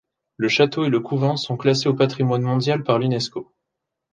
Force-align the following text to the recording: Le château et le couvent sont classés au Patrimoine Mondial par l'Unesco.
Le 0.37 0.47
château 0.49 0.83
et 0.83 0.89
le 0.89 0.99
couvent 0.99 1.37
sont 1.37 1.57
classés 1.57 1.87
au 1.87 1.93
Patrimoine 1.93 2.41
Mondial 2.41 2.81
par 2.83 2.97
l'Unesco. 2.97 3.53